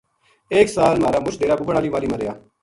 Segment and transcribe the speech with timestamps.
[0.55, 2.33] ایک سال مھارا مُچ ڈیرا بُوبن ہال ماہلی نا گیا